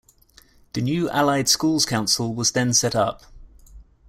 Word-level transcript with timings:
The 0.73 0.81
new 0.81 1.11
Allied 1.11 1.47
Schools 1.47 1.85
Council 1.85 2.33
was 2.33 2.53
then 2.53 2.73
set 2.73 2.95
up. 2.95 3.25